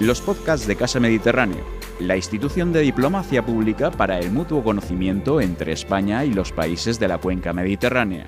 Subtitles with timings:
[0.00, 1.62] los podcasts de Casa Mediterráneo,
[1.98, 7.06] la institución de diplomacia pública para el mutuo conocimiento entre España y los países de
[7.06, 8.24] la cuenca mediterránea.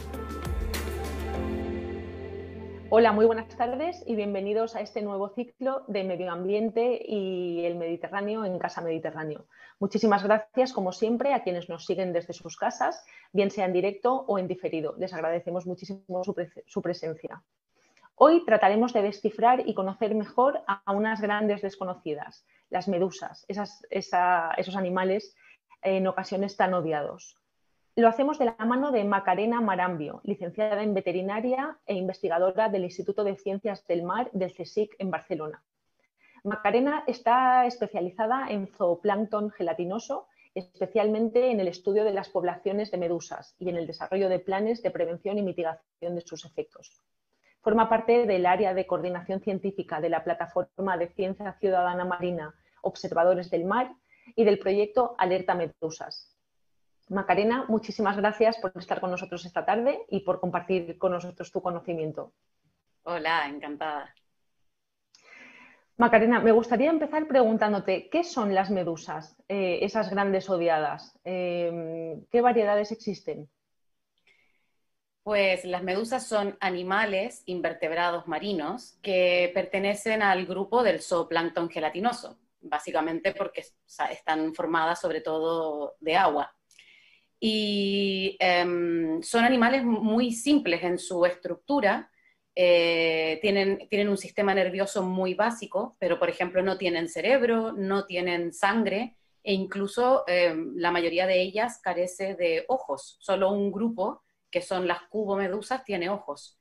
[2.90, 7.76] Hola, muy buenas tardes y bienvenidos a este nuevo ciclo de medio ambiente y el
[7.76, 9.46] Mediterráneo en Casa Mediterráneo.
[9.80, 13.02] Muchísimas gracias, como siempre, a quienes nos siguen desde sus casas,
[13.32, 14.94] bien sea en directo o en diferido.
[14.98, 17.42] Les agradecemos muchísimo su, presencia.
[18.14, 25.34] Hoy trataremos de descifrar y conocer mejor a unas grandes desconocidas, las medusas, esos animales
[25.82, 27.36] en ocasiones tan odiados.
[27.96, 33.24] Lo hacemos de la mano de Macarena Marambio, licenciada en veterinaria e investigadora del Instituto
[33.24, 35.62] de Ciencias del Mar del CSIC en Barcelona.
[36.44, 43.54] Macarena está especializada en zooplancton gelatinoso, especialmente en el estudio de las poblaciones de medusas
[43.58, 47.02] y en el desarrollo de planes de prevención y mitigación de sus efectos.
[47.62, 53.50] Forma parte del área de coordinación científica de la Plataforma de Ciencia Ciudadana Marina Observadores
[53.50, 53.94] del Mar
[54.36, 56.32] y del proyecto Alerta Medusas,
[57.12, 61.60] Macarena, muchísimas gracias por estar con nosotros esta tarde y por compartir con nosotros tu
[61.60, 62.32] conocimiento.
[63.02, 64.14] Hola, encantada.
[65.98, 71.18] Macarena, me gustaría empezar preguntándote, ¿qué son las medusas, eh, esas grandes odiadas?
[71.22, 73.48] Em, ¿Qué variedades existen?
[75.22, 83.32] Pues las medusas son animales invertebrados marinos que pertenecen al grupo del zooplancton gelatinoso, básicamente
[83.32, 83.64] porque
[84.10, 86.54] están formadas sobre todo de agua
[87.44, 92.08] y em, son animales muy simples en su estructura.
[92.54, 98.04] Eh, tienen, tienen un sistema nervioso muy básico, pero por ejemplo no tienen cerebro, no
[98.06, 103.16] tienen sangre e incluso em, la mayoría de ellas carece de ojos.
[103.18, 104.22] Solo un grupo,
[104.52, 106.56] que son las cubomedusas, tiene ojos.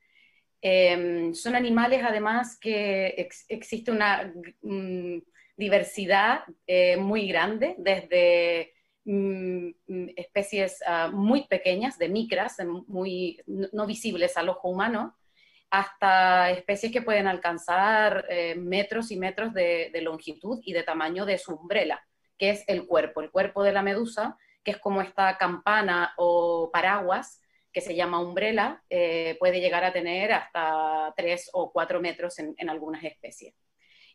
[0.60, 5.18] Em, son animales además que existe una mm,
[5.56, 8.72] diversidad eh, muy grande, desde
[9.04, 15.16] Mm, mm, especies ah, muy pequeñas, de micras, muy no visibles al ojo humano,
[15.70, 21.38] hasta especies que pueden alcanzar eh, metros y metros de, longitud y de tamaño de
[21.38, 22.04] su umbrela,
[22.38, 26.70] que es el cuerpo, el cuerpo de la medusa, que es como esta campana o
[26.72, 27.40] paraguas
[27.72, 32.70] que se llama umbrela, eh, puede llegar a tener hasta 3 o 4 metros en,
[32.70, 33.54] algunas especies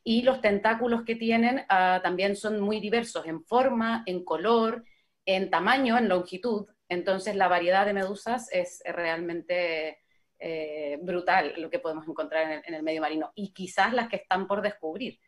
[0.04, 4.86] y los tentáculos que tienen ah, también son muy diversos en forma, en color,
[5.26, 6.68] en tamaño, en longitud.
[6.88, 10.00] Entonces la variedad de medusas es realmente
[10.40, 14.48] eh, brutal lo que podemos encontrar en el, medio marino y quizás las que están
[14.48, 15.20] por descubrir.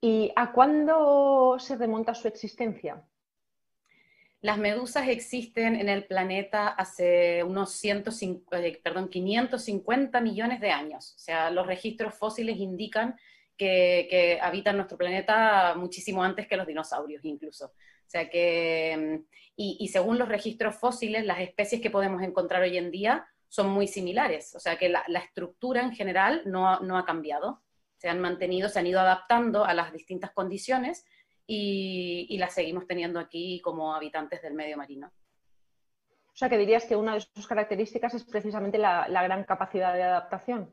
[0.00, 3.04] ¿Y a cuándo se remonta su existencia?
[4.40, 11.14] Las medusas existen en el planeta hace unos 150, eh, perdón, 550 millones de años.
[11.16, 13.16] O sea, los registros fósiles indican
[13.56, 17.66] que, habitan nuestro planeta muchísimo antes que los dinosaurios incluso.
[17.66, 19.26] O sea que, mm,
[19.56, 23.88] y, según los registros fósiles, las especies que podemos encontrar hoy en día son muy
[23.88, 24.54] similares.
[24.54, 27.60] O sea que la, estructura en general no, no ha cambiado.
[27.96, 31.04] Se han mantenido, se han ido adaptando a las distintas condiciones
[31.50, 35.10] y, las seguimos teniendo aquí como habitantes del medio marino.
[36.06, 40.02] O sea, que dirías que una de sus características es precisamente la, gran capacidad de
[40.02, 40.70] adaptación.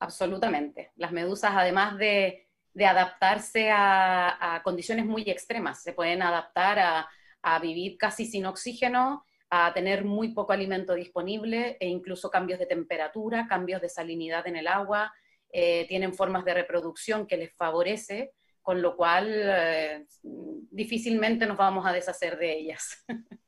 [0.00, 0.90] Absolutamente.
[0.96, 2.48] Las medusas, además de,
[2.84, 7.06] adaptarse a, condiciones muy extremas, se pueden adaptar
[7.42, 12.66] a, vivir casi sin oxígeno, a tener muy poco alimento disponible e incluso cambios de
[12.66, 15.12] temperatura, cambios de salinidad en el agua,
[15.52, 21.84] eh, tienen formas de reproducción que les favorece con lo cual eh, difícilmente nos vamos
[21.86, 23.04] a deshacer de ellas.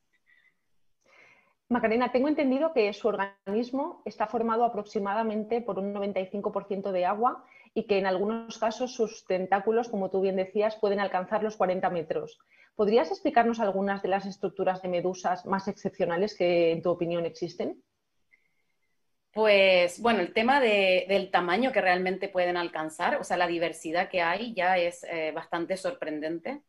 [1.67, 7.43] Macarena, tengo entendido que su organismo está formado aproximadamente por un 95% de agua
[7.73, 11.89] y que en algunos casos sus tentáculos, como tú bien decías, pueden alcanzar los 40
[11.89, 12.37] metros.
[12.75, 17.81] ¿Podrías explicarnos algunas de las estructuras de medusas más excepcionales que, en tu opinión, existen?
[19.35, 24.21] Pues bueno, el tema del tamaño que realmente pueden alcanzar, o sea, la diversidad que
[24.21, 26.61] hay ya es eh, bastante sorprendente.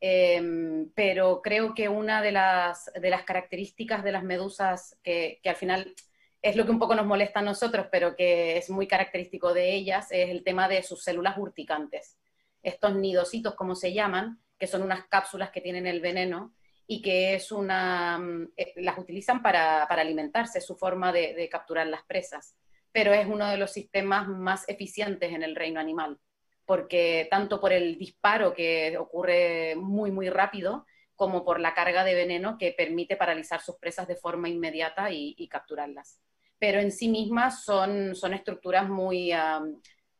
[0.00, 2.90] Em, pero creo que una de las,
[3.24, 5.94] características de las medusas que, que, al final
[6.42, 9.72] es lo que un poco nos molesta a nosotros, pero que es muy característico de
[9.74, 12.18] ellas, es el tema de sus células urticantes.
[12.62, 16.52] Estos nidositos, como se llaman, que son unas cápsulas que tienen el veneno,
[16.92, 21.48] y que es una, mm, eh, las utilizan para, para alimentarse, su forma de, de,
[21.48, 22.56] capturar las presas,
[22.90, 26.18] pero es uno de los sistemas más eficientes en el reino animal,
[26.64, 30.84] porque tanto por el disparo que ocurre muy, muy rápido,
[31.14, 35.46] como por la carga de veneno que permite paralizar sus presas de forma inmediata y,
[35.46, 36.18] capturarlas.
[36.58, 39.30] Pero en sí mismas son, son estructuras muy,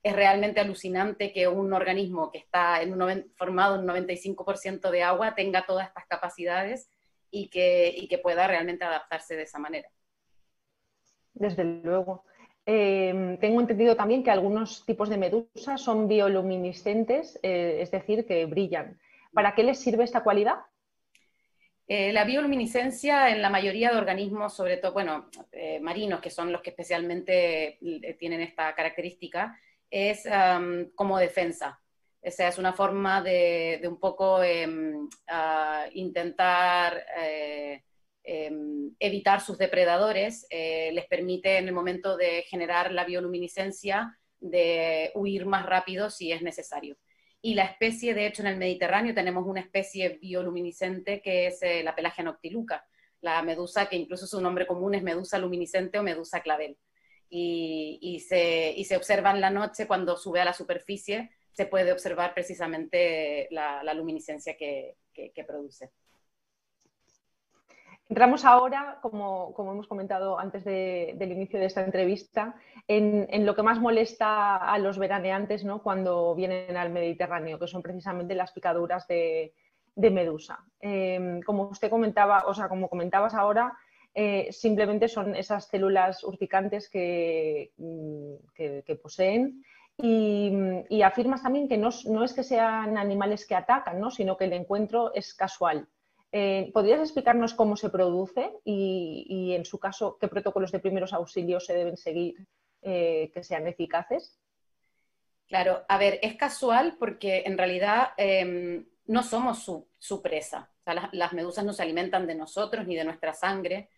[0.02, 5.02] es realmente alucinante que un organismo que está en un, formado en un 95% de
[5.02, 6.90] agua tenga todas estas capacidades
[7.30, 9.90] y que, y que pueda realmente adaptarse de esa manera.
[11.34, 12.24] Desde luego.
[12.66, 18.46] Eh, tengo entendido también que algunos tipos de medusas son bioluminiscentes, eh, es decir, que
[18.46, 18.98] brillan.
[19.32, 20.56] ¿Para qué les sirve esta cualidad?
[21.88, 25.28] Eh, la bioluminiscencia en la mayoría de organismos, sobre todo, bueno,
[25.80, 27.78] marinos, que son los que especialmente
[28.18, 29.58] tienen esta característica,
[29.90, 30.24] es
[30.94, 31.80] como defensa.
[32.22, 35.08] O es una forma de, un poco em,
[35.94, 37.02] intentar
[38.22, 45.10] Em, evitar sus depredadores, eh, les permite en el momento de generar la bioluminiscencia de
[45.14, 46.96] huir más rápido si es necesario.
[47.40, 51.82] Y la especie, de hecho, en el Mediterráneo tenemos una especie bioluminiscente que es eh,
[51.82, 52.86] la pelagia noctiluca,
[53.22, 56.76] la medusa que incluso su nombre común es medusa luminiscente o medusa clavel.
[57.30, 63.48] Y, se, observa en la noche cuando sube a la superficie, se puede observar precisamente
[63.50, 64.96] la, luminiscencia que
[65.46, 65.90] produce.
[68.10, 72.56] Entramos ahora, como, hemos comentado antes del inicio de esta entrevista,
[72.88, 75.80] en, lo que más molesta a los veraneantes ¿no?
[75.80, 79.54] cuando vienen al Mediterráneo, que son precisamente las picaduras de,
[79.94, 80.58] medusa.
[80.80, 83.78] Em, como usted comentaba, o sea, como comentabas ahora,
[84.14, 88.34] eh, simplemente son esas células urticantes que, mm,
[89.02, 89.64] poseen.
[90.02, 94.10] Y, afirmas también que no, no, es que sean animales que atacan, ¿no?
[94.10, 95.88] sino que el encuentro es casual.
[96.32, 101.66] Eh, ¿Podrías explicarnos cómo se produce y, en su caso, qué protocolos de primeros auxilios
[101.66, 102.36] se deben seguir
[102.82, 104.38] eh, que sean eficaces?
[105.48, 109.64] Claro, a ver, es casual porque en realidad em, no somos
[109.98, 110.70] su, presa.
[111.12, 113.88] las, medusas no se alimentan de nosotros ni de nuestra sangre.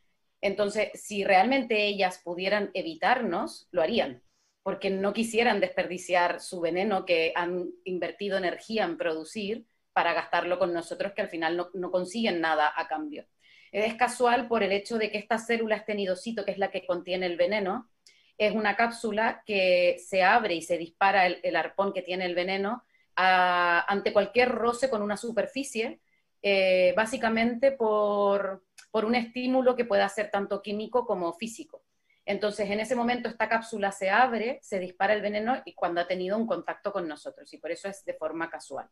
[0.43, 4.23] Entonces, si realmente ellas pudieran evitarnos, lo harían,
[4.65, 10.75] porque no quisieran desperdiciar su veneno que han invertido energía en producir para gastarlo con
[10.75, 13.25] nosotros que al final no, consiguen nada a cambio.
[13.71, 16.85] Es casual por el hecho de que esta célula, este nidocito, que es la que
[16.87, 17.89] contiene el veneno,
[18.37, 22.85] es una cápsula que se abre y se dispara el, arpón que tiene el veneno
[23.15, 26.00] ante cualquier roce con una superficie,
[26.43, 31.83] eh, básicamente por, por un estímulo que pueda ser tanto químico como físico.
[32.25, 36.06] Entonces, en ese momento esta cápsula se abre, se dispara el veneno y cuando ha
[36.06, 38.89] tenido un contacto con nosotros, y por eso es de forma casual.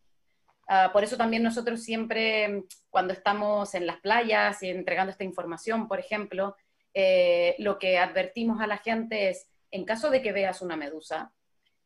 [0.66, 5.86] Ah, por eso también nosotros siempre, cuando estamos en las playas y entregando esta información,
[5.86, 6.56] por ejemplo,
[6.94, 11.32] eh, lo que advertimos a la gente es, en caso de que veas una medusa,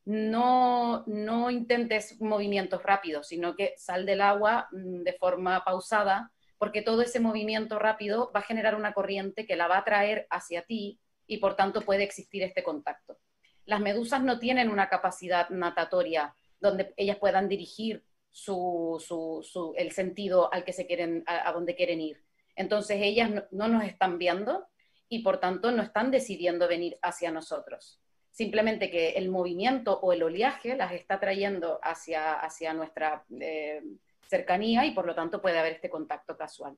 [0.05, 6.31] no, no intentes movimientos rápidos, sino que sal del agua mm, de forma pausada,
[6.65, 10.27] porque todo ese movimiento rápido va a generar una corriente que la va a traer
[10.31, 13.19] hacia ti y por tanto puede existir este contacto.
[13.67, 20.65] Las medusas no tienen una capacidad natatoria donde ellas puedan dirigir su, el sentido al
[20.65, 22.25] que se quieren, a, donde quieren ir.
[22.57, 24.67] Entonces ellas no, nos están viendo
[25.11, 28.01] y por tanto no están decidiendo venir hacia nosotros.
[28.31, 33.83] Simplemente que el movimiento o el oleaje las está trayendo hacia, hacia nuestra eh,
[34.29, 36.77] cercanía y por lo tanto puede haber este contacto casual.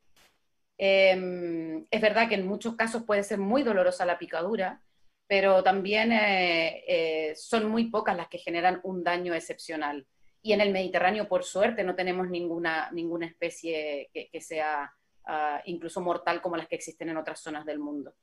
[0.78, 4.82] Em, es verdad que en muchos casos puede ser muy dolorosa la picadura,
[5.26, 10.06] pero también eh, eh, son muy pocas las que generan un daño excepcional
[10.46, 14.92] y en el Mediterráneo, por suerte, no tenemos ninguna, ninguna especie que, sea
[15.24, 18.14] ah, incluso mortal como las que existen en otras zonas del mundo.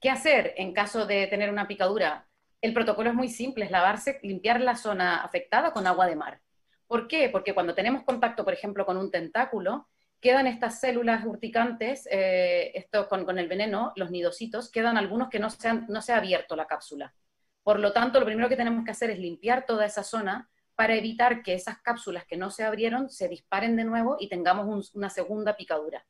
[0.00, 2.26] ¿Qué hacer en caso de tener una picadura?
[2.60, 6.40] El protocolo es muy simple, es lavarse, limpiar la zona afectada con agua de mar.
[6.86, 7.28] ¿Por qué?
[7.30, 9.88] Porque cuando tenemos contacto, por ejemplo, con un tentáculo,
[10.20, 15.50] quedan estas células urticantes, eh, esto con, el veneno, los nidositos, quedan algunos que no
[15.50, 17.14] se, han, ha abierto la cápsula.
[17.62, 20.94] Por lo tanto, lo primero que tenemos que hacer es limpiar toda esa zona para
[20.94, 25.08] evitar que esas cápsulas que no se abrieron se disparen de nuevo y tengamos una
[25.08, 26.04] segunda picadura.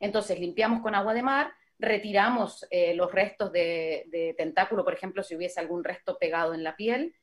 [0.00, 5.36] Entonces limpiamos con agua de mar, retiramos eh, los restos de, tentáculo, por ejemplo, si
[5.36, 7.14] hubiese algún resto pegado en la piel,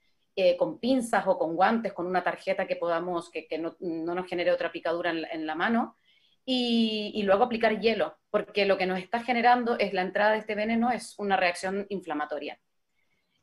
[0.41, 4.53] eh, con pinzas o con guantes, con una tarjeta que podamos, que, no, nos genere
[4.53, 5.97] otra picadura en, la mano,
[6.45, 10.37] y, y, luego aplicar hielo, porque lo que nos está generando es la entrada de
[10.37, 12.57] este veneno, es una reacción inflamatoria.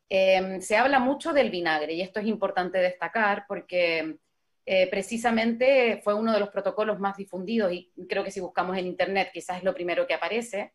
[0.08, 4.16] Em, se habla mucho del vinagre y esto es importante destacar porque
[4.64, 8.86] eh, precisamente fue uno de los protocolos más difundidos y creo que si buscamos en
[8.86, 10.72] Internet quizás es lo primero que aparece,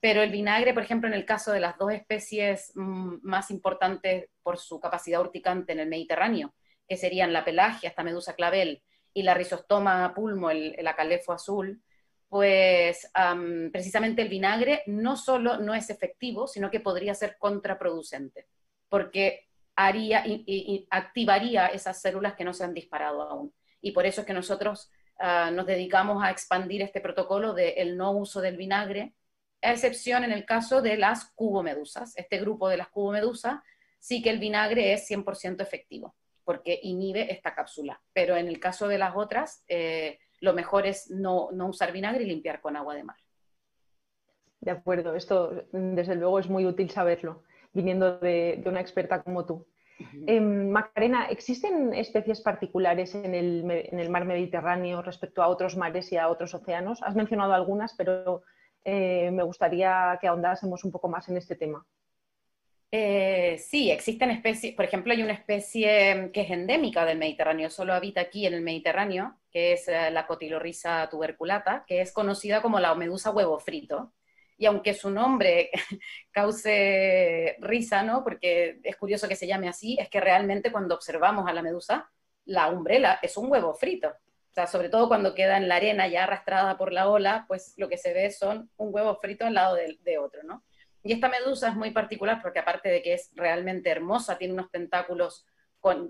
[0.00, 4.28] pero el vinagre, por ejemplo, en el caso de las dos especies mm, más importantes
[4.42, 6.54] por su capacidad urticante en el Mediterráneo,
[6.88, 11.82] que serían la pelagia, esta medusa clavel, y la rizostoma pulmo, el, acalefo azul,
[12.28, 13.10] pues
[13.72, 18.46] precisamente el vinagre no solo no es efectivo, sino que podría ser contraproducente
[18.90, 23.54] porque haría y, activaría esas células que no se han disparado aún.
[23.80, 28.10] Y por eso es que nosotros ah, nos dedicamos a expandir este protocolo del no
[28.10, 29.14] uso del vinagre,
[29.62, 32.16] a excepción en el caso de las cubomedusas.
[32.16, 33.60] Este grupo de las cubomedusas
[33.98, 36.14] sí que el vinagre es 100% efectivo,
[36.44, 38.00] porque inhibe esta cápsula.
[38.12, 42.26] Pero en el caso de las otras, eh, lo mejor es no, usar vinagre y
[42.26, 43.16] limpiar con agua de mar.
[44.60, 49.66] De acuerdo, esto desde luego es muy útil saberlo, viniendo de, una experta como tú.
[50.26, 56.28] Em, Macarena, ¿existen especies particulares en el, mar Mediterráneo respecto a otros mares y a
[56.28, 57.02] otros océanos?
[57.02, 58.42] Has mencionado algunas, pero
[58.84, 61.84] eh, me gustaría que ahondásemos un poco más en este tema.
[62.92, 67.94] Eh, sí, existen especies, por ejemplo, hay una especie que es endémica del Mediterráneo, solo
[67.94, 72.80] habita aquí en el Mediterráneo, que es eh, la cotilorrisa tuberculata, que es conocida como
[72.80, 74.12] la medusa huevo frito.
[74.58, 75.70] Y aunque su nombre
[76.32, 78.24] cause risa, ¿no?
[78.24, 82.10] Porque es curioso que se llame así, es que realmente cuando observamos a la medusa,
[82.44, 84.12] la umbrela es un huevo frito.
[84.66, 87.96] Sobre todo cuando queda en la arena ya arrastrada por la ola, pues lo que
[87.96, 90.64] se ve son un huevo frito al lado de, otro, ¿no?
[91.02, 94.70] Y esta medusa es muy particular porque aparte de que es realmente hermosa, tiene unos
[94.70, 95.46] tentáculos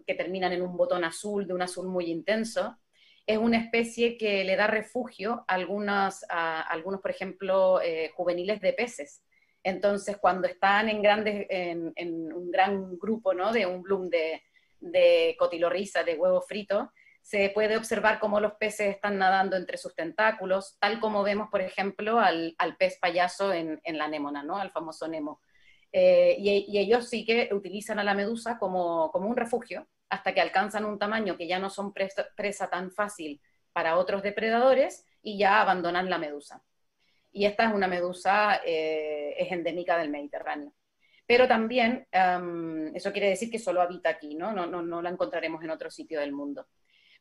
[0.07, 2.77] que terminan en un botón azul, de un azul muy intenso,
[3.27, 9.23] es una especie que le da refugio a, algunos, por ejemplo, eh, juveniles de peces.
[9.63, 13.53] Entonces, cuando están en, grandes, en, un gran grupo ¿no?
[13.53, 14.43] de un bloom de,
[14.81, 16.91] de cotilorrisa, de huevo frito,
[17.23, 21.61] se puede observar cómo los peces están nadando entre sus tentáculos, tal como vemos, por
[21.61, 24.57] ejemplo, al, pez payaso en, la anémona, ¿no?
[24.57, 25.41] al famoso Nemo.
[25.93, 30.85] Eh, y, ellos sí que utilizan a la medusa como, un refugio hasta que alcanzan
[30.85, 33.41] un tamaño que ya no son presa, tan fácil
[33.73, 36.63] para otros depredadores y ya abandonan la medusa.
[37.33, 40.73] Y esta es una medusa, eh, endémica del Mediterráneo.
[41.27, 42.09] Pero también,
[42.93, 44.51] eso quiere decir que solo habita aquí, ¿no?
[44.51, 44.83] No, ¿no?
[44.83, 46.67] no la encontraremos en otro sitio del mundo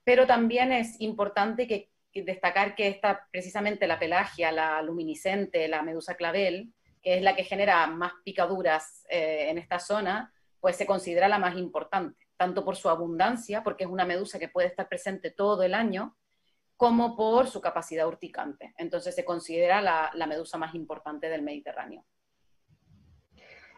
[0.09, 6.73] pero también es importante destacar que esta, precisamente la pelagia, la luminiscente, la medusa clavel,
[6.99, 11.37] que es la que genera más picaduras eh, en esta zona, pues se considera la
[11.37, 15.61] más importante, tanto por su abundancia, porque es una medusa que puede estar presente todo
[15.61, 16.17] el año,
[16.75, 18.73] como por su capacidad urticante.
[18.79, 22.03] Entonces se considera la, medusa más importante del Mediterráneo.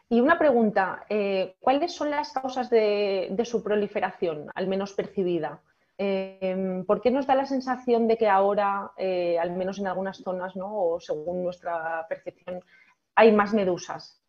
[0.07, 5.61] Y una pregunta, eh, ¿cuáles son las causas de, su proliferación, al menos percibida?
[6.03, 10.17] Em, ¿Por qué nos da la sensación de que ahora, eh, al menos en algunas
[10.17, 10.75] zonas, ¿no?
[10.75, 12.65] o según nuestra percepción,
[13.13, 14.19] hay más medusas?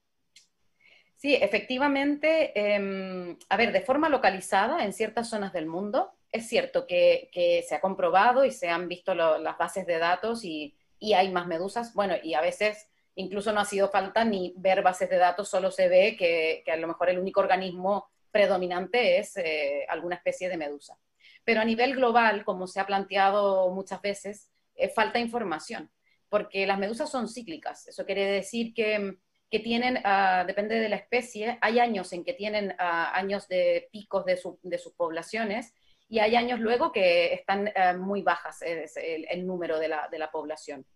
[1.17, 6.87] Sí, efectivamente, em, a ver, de forma localizada en ciertas zonas del mundo, es cierto
[6.87, 7.31] que,
[7.67, 10.77] se ha comprobado y se han visto las bases de datos y,
[11.15, 11.95] hay más medusas.
[11.95, 15.71] Bueno, y a veces incluso no ha sido falta ni ver bases de datos, solo
[15.71, 20.59] se ve que, a lo mejor el único organismo predominante es eh, alguna especie de
[20.59, 20.99] medusa.
[21.45, 25.91] Pero a nivel global, como se ha planteado muchas veces, eh, falta información,
[26.29, 27.87] porque las medusas son cíclicas.
[27.89, 29.19] Eso quiere decir que,
[29.63, 34.25] tienen, ah, depende de la especie, hay años en que tienen ah, años de picos
[34.25, 35.75] de, sus poblaciones
[36.09, 40.87] y hay años luego que están ah, muy bajas el, número de la, población.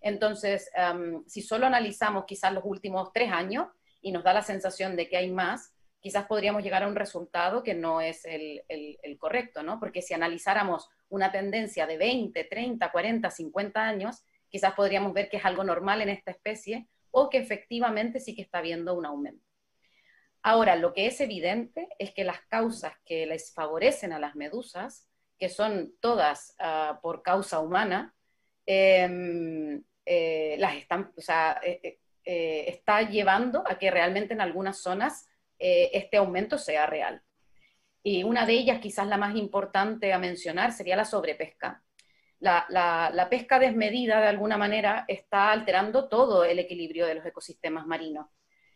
[0.00, 0.70] Entonces,
[1.26, 3.66] si solo analizamos quizás los últimos tres años
[4.00, 7.62] y nos da la sensación de que hay más, quizás podríamos llegar a un resultado
[7.62, 8.62] que no es el,
[9.18, 9.80] correcto, ¿no?
[9.80, 15.38] Porque si analizáramos una tendencia de 20, 30, 40, 50 años, quizás podríamos ver que
[15.38, 19.44] es algo normal en esta especie o que efectivamente sí que está habiendo un aumento.
[20.42, 25.08] Ahora, lo que es evidente es que las causas que les favorecen a las medusas,
[25.38, 28.14] que son todas ah, por causa humana,
[28.64, 34.78] em, eh, las están, o sea, eh, eh, está llevando a que realmente en algunas
[34.78, 37.22] zonas eh, este aumento sea real.
[38.02, 41.82] Y una de ellas, quizás la más importante a mencionar, sería la sobrepesca.
[42.38, 48.28] La, pesca desmedida, de alguna manera, está alterando todo el equilibrio de los ecosistemas marinos.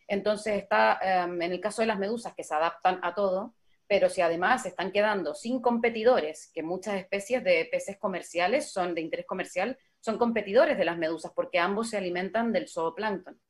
[0.09, 3.55] Entonces, está em, en el caso de las medusas, que se adaptan a todo,
[3.87, 9.03] pero si además están quedando sin competidores, que muchas especies de peces comerciales son de
[9.03, 13.41] interés comercial, son competidores de las medusas, porque ambos se alimentan del zooplancton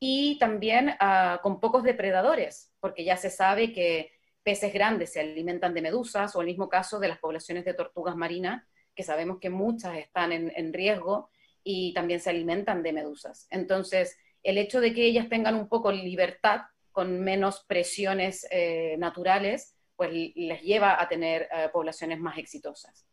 [0.00, 4.12] y también ah, con pocos depredadores, porque ya se sabe que
[4.42, 8.16] peces grandes se alimentan de medusas, o el mismo caso de las poblaciones de tortugas
[8.16, 8.64] marinas,
[8.94, 11.30] que sabemos que muchas están en, riesgo
[11.62, 13.46] y también se alimentan de medusas.
[13.50, 16.62] Entonces, el hecho de que ellas tengan un poco libertad,
[16.92, 23.06] con menos presiones eh, naturales, pues les lleva a tener eh, poblaciones más exitosas.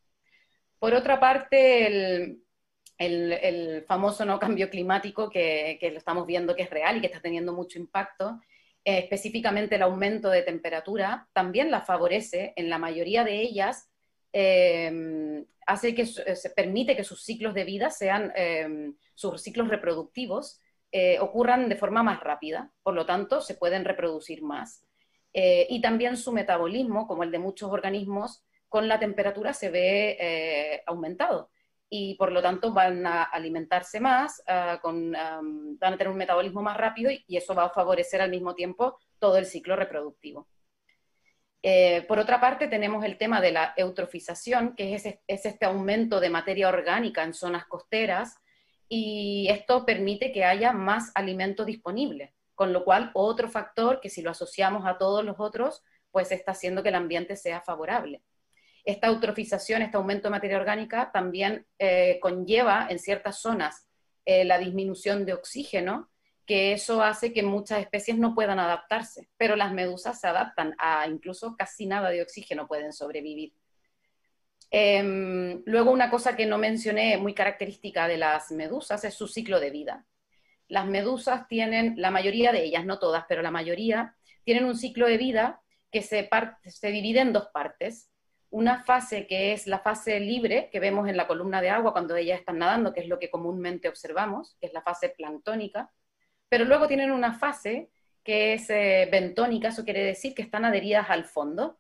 [0.80, 2.45] Por otra parte, el,
[2.98, 7.22] el, famoso no cambio climático que, lo estamos viendo que es real y que está
[7.22, 8.40] teniendo mucho impacto,
[8.84, 13.90] eh, específicamente el aumento de temperatura, también la favorece en la mayoría de ellas,
[14.32, 20.62] em, hace que se permite que sus ciclos de vida sean, em, sus ciclos reproductivos
[20.92, 24.86] eh, ocurran de forma más rápida, por lo tanto se pueden reproducir más.
[25.34, 30.84] Eh, y también su metabolismo, como el de muchos organismos, con la temperatura se ve
[30.86, 31.50] aumentado
[31.90, 36.78] y por lo tanto van a alimentarse más, ah, van a tener un metabolismo más
[36.78, 40.48] rápido y, eso va a favorecer al mismo tiempo todo el ciclo reproductivo.
[41.62, 46.20] Eh, por otra parte, tenemos el tema de la eutrofización, que es, es, este aumento
[46.20, 48.36] de materia orgánica en zonas costeras,
[48.88, 54.22] y esto permite que haya más alimento disponible, con lo cual otro factor que si
[54.22, 58.22] lo asociamos a todos los otros, pues está haciendo que el ambiente sea favorable
[58.86, 63.88] esta eutrofización, este aumento de materia orgánica también eh, conlleva en ciertas zonas
[64.26, 66.12] eh, la disminución de oxígeno,
[66.46, 71.08] que eso hace que muchas especies no puedan adaptarse, pero las medusas se adaptan a
[71.08, 73.54] incluso casi nada de oxígeno, pueden sobrevivir.
[74.70, 79.60] Em, luego una cosa que no mencioné muy característica de las medusas es su ciclo
[79.60, 80.06] de vida.
[80.68, 85.08] Las medusas tienen, la mayoría de ellas, no todas, pero la mayoría, tienen un ciclo
[85.08, 85.62] de vida
[85.92, 86.30] que se,
[86.66, 88.12] se divide en dos partes
[88.50, 92.16] una fase que es la fase libre que vemos en la columna de agua cuando
[92.16, 95.92] ellas están nadando, que es lo que comúnmente observamos, que es la fase planctónica,
[96.50, 97.90] pero luego tienen una fase
[98.24, 101.78] que es eh, bentónica, eso quiere decir que están adheridas al fondo,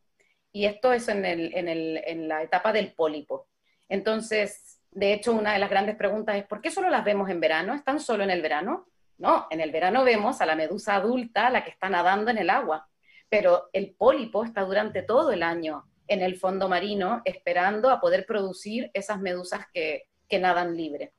[0.51, 3.49] y esto es en, en la etapa del pólipo.
[3.89, 7.41] Entonces, de hecho, una de las grandes preguntas es, ¿por qué solo las vemos en
[7.41, 7.73] verano?
[7.73, 8.87] ¿Están solo en el verano?
[9.17, 12.49] No, en el verano vemos a la medusa adulta, la que está nadando en el
[12.49, 12.87] agua,
[13.29, 18.25] pero el pólipo está durante todo el año en el fondo marino esperando a poder
[18.25, 20.07] producir esas medusas que,
[20.39, 21.13] nadan libre.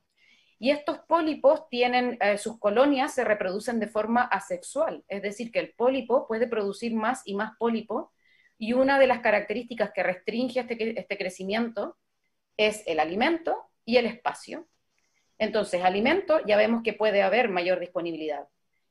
[0.59, 5.57] Y estos pólipos tienen, eh, sus colonias se reproducen de forma asexual, es decir, que
[5.57, 8.13] el pólipo puede producir más y más pólipo,
[8.59, 11.97] y una de las características que restringe este, este crecimiento
[12.57, 14.67] es el alimento y el espacio.
[15.39, 18.47] Entonces, alimento ya vemos que puede haber mayor disponibilidad,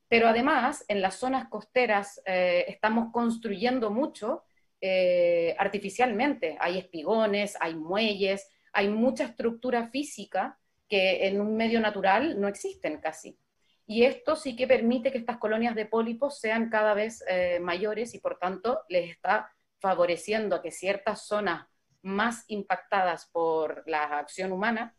[0.07, 4.43] pero además en las zonas costeras eh, estamos construyendo mucho
[4.81, 6.57] eh, artificialmente.
[6.59, 12.99] Hay espigones, hay muelles, hay mucha estructura física que en un medio natural no existen
[12.99, 13.37] casi.
[13.85, 18.13] Y esto sí que permite que estas colonias de pólipos sean cada vez eh, mayores
[18.13, 21.67] y por tanto les está favoreciendo que ciertas zonas
[22.01, 24.95] más impactadas por la acción humana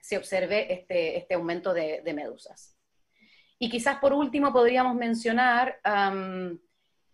[0.00, 2.76] se observe este, este aumento de, medusas.
[3.58, 5.78] Y quizás por último podríamos mencionar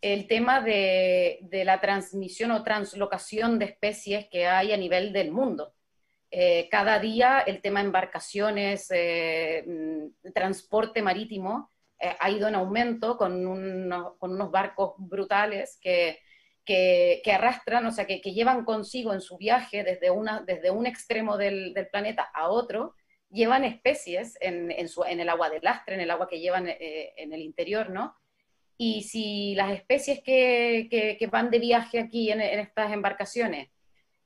[0.00, 5.74] el tema de, la transmisión o translocación de especies que hay a nivel del mundo.
[6.30, 13.16] Eh, cada día el tema embarcaciones, eh, mm, transporte marítimo eh, ha ido en aumento
[13.16, 16.20] con, unos barcos brutales que,
[17.32, 20.10] arrastran, o sea, que, llevan consigo en su viaje desde,
[20.70, 22.94] un extremo del, planeta a otro,
[23.30, 27.90] llevan especies en, el agua de lastre, en el agua que llevan en el interior,
[27.90, 28.16] ¿no?
[28.78, 33.70] Y si las especies que, van de viaje aquí en, estas embarcaciones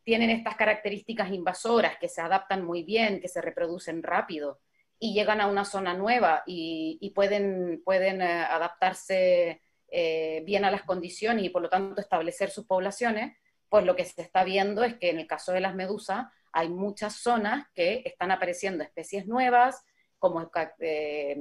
[0.02, 4.60] tienen estas características invasoras, que se adaptan muy bien, que se reproducen rápido
[4.98, 10.82] y llegan a una zona nueva y, pueden, pueden eh, adaptarse eh, bien a las
[10.82, 13.36] condiciones y por lo tanto establecer sus poblaciones,
[13.68, 16.68] pues lo que se está viendo es que en el caso de las medusas hay
[16.68, 19.84] muchas zonas que están apareciendo especies nuevas,
[20.18, 21.36] como, eh,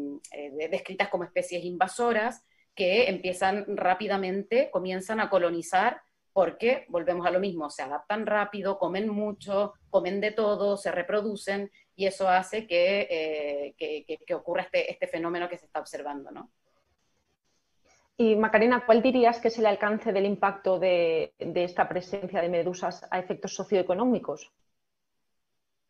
[0.69, 2.45] descritas como especies invasoras,
[2.79, 9.09] que empiezan rápidamente, comienzan a colonizar porque, volvemos a lo mismo, se adaptan rápido, comen
[9.09, 15.49] mucho, comen de todo, se reproducen y eso hace que, eh, ocurra este, este, fenómeno
[15.49, 16.31] que se está observando.
[16.31, 16.51] ¿no?
[18.15, 23.05] Y Macarena, ¿cuál dirías que es el alcance del impacto de, esta presencia de medusas
[23.11, 24.53] a efectos socioeconómicos?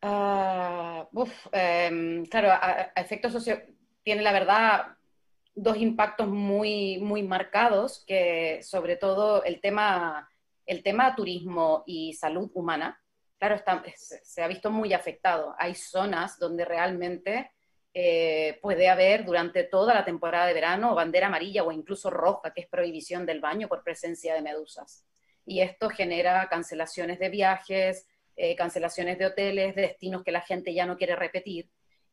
[0.02, 1.08] Ah,
[1.52, 3.62] em, claro, a, a efectos socio...
[4.02, 4.96] tiene la verdad
[5.54, 10.28] dos impactos muy, muy marcados, que sobre todo el tema,
[10.66, 13.00] el tema turismo y salud humana,
[13.38, 15.54] claro, está, se ha visto muy afectado.
[15.58, 17.50] Hay zonas donde realmente
[17.92, 22.62] eh, puede haber durante toda la temporada de verano bandera amarilla o incluso roja, que
[22.62, 25.04] es prohibición del baño por presencia de medusas.
[25.44, 30.72] Y esto genera cancelaciones de viajes, eh, cancelaciones de hoteles, de destinos que la gente
[30.72, 31.68] ya no quiere repetir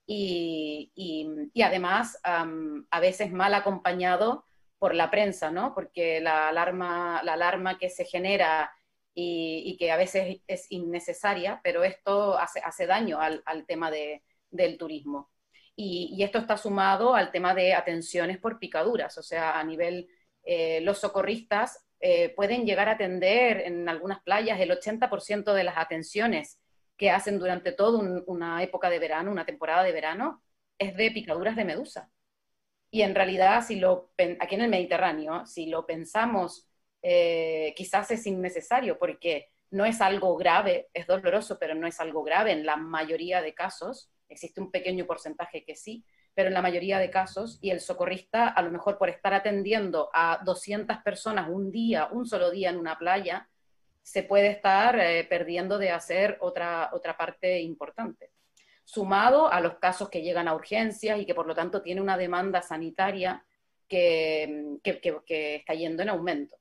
[0.07, 4.45] y, además a veces mal acompañado
[4.79, 5.73] por la prensa, ¿no?
[5.73, 8.71] Porque la alarma, la alarma que se genera
[9.13, 15.31] y, que a veces es innecesaria, pero esto hace, hace daño al, tema del turismo.
[15.75, 20.07] Y, esto está sumado al tema de atenciones por picaduras, o sea, a nivel
[20.43, 25.77] eh, los socorristas eh, pueden llegar a atender en algunas playas el 80% de las
[25.77, 26.59] atenciones
[26.97, 30.41] que hacen durante toda una época de verano, una temporada de verano,
[30.77, 32.11] es de picaduras de medusa.
[32.89, 36.67] Y en realidad, si lo, aquí en el Mediterráneo, si lo pensamos,
[37.01, 42.23] eh, quizás es innecesario porque no es algo grave, es doloroso, pero no es algo
[42.23, 44.09] grave en la mayoría de casos.
[44.29, 48.47] Existe un pequeño porcentaje que sí, pero en la mayoría de casos, y el socorrista,
[48.47, 52.77] a lo mejor por estar atendiendo a 200 personas un día, un solo día en
[52.77, 53.49] una playa,
[54.07, 58.31] se puede estar eh, perdiendo de hacer otra, otra parte importante
[58.85, 62.15] sumado a los casos que llegan a urgencias y que por lo tanto tiene una
[62.15, 63.45] demanda sanitaria
[63.85, 64.79] que,
[65.27, 66.55] está yendo en aumento.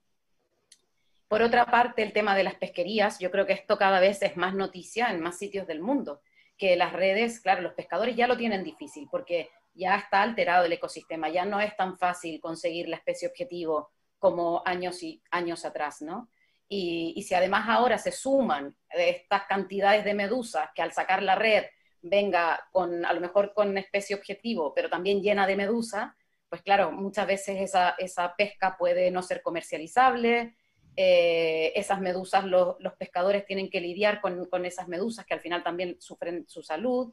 [1.29, 4.37] Por otra parte, el tema de las pesquerías, yo creo que esto cada vez es
[4.37, 6.21] más noticia en más sitios del mundo,
[6.59, 10.73] que las redes, claro, los pescadores ya lo tienen difícil porque ya está alterado el
[10.73, 16.03] ecosistema, ya no es tan fácil conseguir la especie objetivo como años y años atrás,
[16.03, 16.29] ¿no?
[16.69, 21.65] Y, si además ahora se suman estas cantidades de medusas que al sacar la red
[22.03, 26.17] venga con, a lo mejor con especie objetivo, pero también llena de medusa,
[26.49, 30.57] pues claro, muchas veces esa, esa pesca puede no ser comercializable,
[30.97, 35.63] eh, esas medusas, los pescadores tienen que lidiar con, con, esas medusas que al final
[35.63, 37.13] también sufren su salud,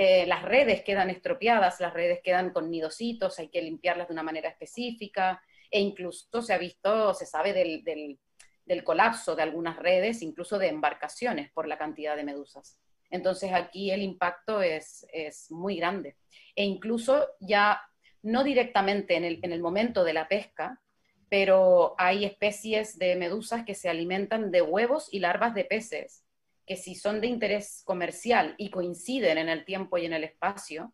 [0.00, 4.22] eh, las redes quedan estropeadas, las redes quedan con nidositos, hay que limpiarlas de una
[4.22, 8.16] manera específica, e incluso se ha visto, se sabe del,
[8.68, 12.78] del colapso de algunas redes, incluso de embarcaciones por la cantidad de medusas.
[13.10, 15.06] Entonces aquí el impacto es,
[15.48, 16.16] muy grande.
[16.54, 17.80] E incluso ya
[18.22, 20.80] no directamente en el, momento de la pesca,
[21.30, 26.24] pero hay especies de medusas que se alimentan de huevos y larvas de peces,
[26.66, 30.92] que si son de interés comercial y coinciden en el tiempo y en el espacio,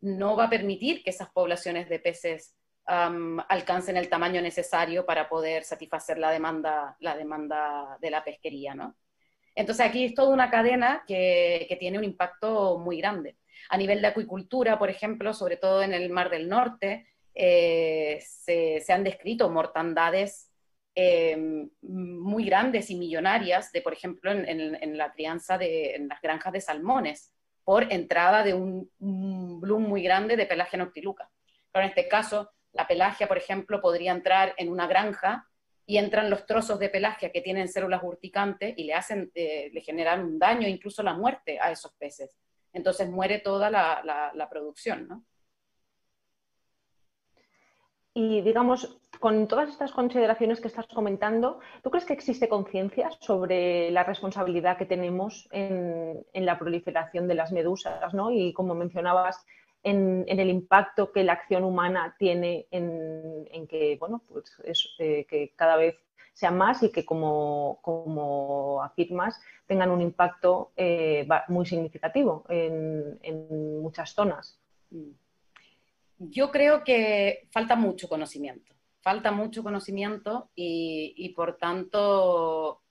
[0.00, 2.54] no va a permitir que esas poblaciones de peces
[2.88, 8.96] alcancen el tamaño necesario para poder satisfacer la demanda, la demanda de la pesquería, ¿no?
[9.54, 13.36] Entonces aquí es toda una cadena que, tiene un impacto muy grande.
[13.68, 18.82] A nivel de acuicultura, por ejemplo, sobre todo en el Mar del Norte, eh, se,
[18.88, 20.50] han descrito mortandades
[20.94, 26.52] em, muy grandes y millonarias de, por ejemplo, en, la crianza de en las granjas
[26.52, 27.32] de salmones,
[27.64, 31.28] por entrada de un, un bloom muy grande de pelagia noctiluca.
[31.70, 35.48] Pero en este caso, la pelagia, por ejemplo, podría entrar en una granja
[35.84, 39.80] y entran los trozos de pelagia que tienen células urticantes y le hacen, eh, le
[39.80, 42.36] generan un daño, incluso la muerte a esos peces.
[42.72, 44.00] Entonces muere toda la,
[44.32, 45.24] la, producción, ¿no?
[48.14, 53.90] Y digamos, con todas estas consideraciones que estás comentando, ¿tú crees que existe conciencia sobre
[53.90, 58.14] la responsabilidad que tenemos en, en, la proliferación de las medusas?
[58.14, 58.30] ¿no?
[58.30, 59.44] Y como mencionabas,
[59.82, 64.58] en, el impacto que la acción humana tiene en, que, bueno, pues
[64.98, 65.96] eh, que cada vez
[66.32, 73.18] sean más y que, como, como afirmas, tengan un impacto eh, muy significativo en,
[73.82, 74.60] muchas zonas.
[74.90, 75.10] Mm.
[76.18, 82.82] Yo creo que falta mucho conocimiento, falta mucho conocimiento y por tanto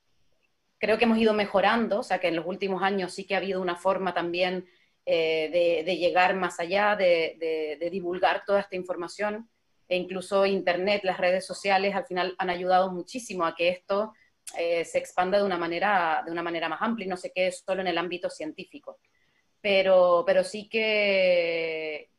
[0.79, 3.39] creo que hemos ido mejorando, o sea que en los últimos años sí que ha
[3.39, 4.65] habido una forma también
[5.09, 9.49] eh, de, llegar más allá, de, divulgar toda esta información.
[9.87, 14.11] E incluso Internet, las redes sociales, al final han ayudado muchísimo a que esto
[14.57, 17.53] eh, se expanda de una, manera, de una manera más amplia y no se quede
[17.53, 18.99] solo en el ámbito científico.
[19.61, 22.09] Pero, pero sí que,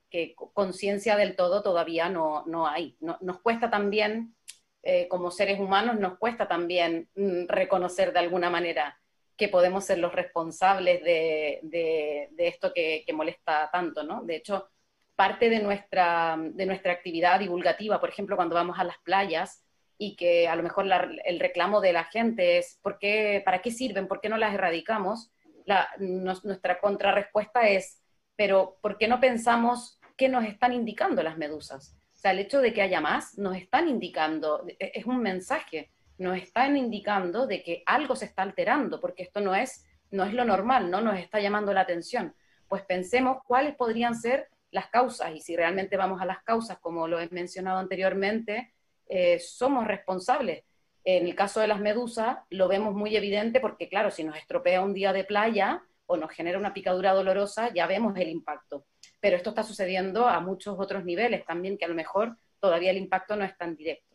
[0.54, 2.96] conciencia del todo todavía no, no hay.
[3.00, 4.34] nos cuesta también,
[4.82, 8.98] eh, como seres humanos, nos cuesta también mm, reconocer de alguna manera
[9.38, 14.22] que podemos ser los responsables de, de, esto que, molesta tanto, ¿no?
[14.24, 14.68] De hecho,
[15.14, 19.64] parte de nuestra, de nuestra actividad divulgativa, por ejemplo, cuando vamos a las playas
[19.96, 20.86] y que a lo mejor
[21.24, 24.08] el reclamo de la gente es ¿por qué, ¿para qué sirven?
[24.08, 25.30] ¿Por qué no las erradicamos?
[25.64, 28.02] La, nuestra contrarrespuesta es,
[28.34, 31.96] pero ¿por qué no pensamos qué nos están indicando las medusas?
[32.12, 35.92] O sea, el hecho de que haya más nos están indicando, e, es un mensaje
[36.18, 40.34] nos están indicando de que algo se está alterando, porque esto no es, no es
[40.34, 42.34] lo normal, no nos está llamando la atención.
[42.66, 47.08] Pues pensemos cuáles podrían ser las causas y si realmente vamos a las causas, como
[47.08, 48.74] lo he mencionado anteriormente,
[49.06, 50.64] eh, somos responsables.
[51.04, 54.82] En el caso de las medusas lo vemos muy evidente porque, claro, si nos estropea
[54.82, 58.86] un día de playa o nos genera una picadura dolorosa, ya vemos el impacto.
[59.20, 62.98] Pero esto está sucediendo a muchos otros niveles también, que a lo mejor todavía el
[62.98, 64.07] impacto no es tan directo.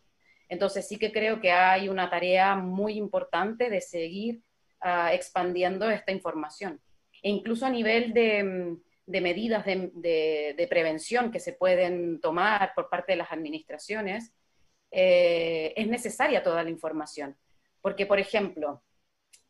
[0.54, 4.40] Entonces sí que creo que hay una tarea muy importante de seguir
[4.80, 6.80] ah, expandiendo esta información.
[7.22, 8.80] E incluso a nivel de, mm,
[9.20, 14.32] medidas de, prevención que se pueden tomar por parte de las administraciones,
[14.90, 17.36] es necesaria toda la información.
[17.82, 18.84] Porque, por ejemplo,